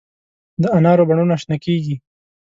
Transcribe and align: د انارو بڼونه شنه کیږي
د 0.61 0.63
انارو 0.77 1.07
بڼونه 1.09 1.35
شنه 1.41 1.57
کیږي 1.65 1.95